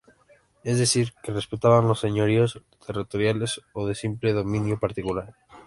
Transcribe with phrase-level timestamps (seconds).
[0.63, 5.35] Es decir, se respetaban los señoríos territoriales o de simple dominio particular.